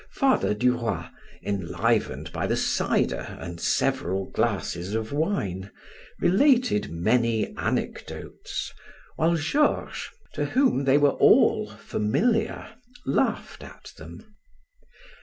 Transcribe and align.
Father 0.09 0.55
Duroy, 0.55 1.03
enlivened 1.43 2.31
by 2.33 2.47
the 2.47 2.57
cider 2.57 3.37
and 3.39 3.61
several 3.61 4.25
glasses 4.31 4.95
of 4.95 5.11
wine, 5.13 5.69
related 6.19 6.89
many 6.89 7.53
anecdotes, 7.55 8.73
while 9.15 9.35
Georges, 9.35 10.09
to 10.33 10.45
whom 10.45 10.85
they 10.85 10.97
were 10.97 11.09
all 11.11 11.69
familiar, 11.69 12.67
laughed 13.05 13.63
at 13.63 13.91
them. 13.99 14.25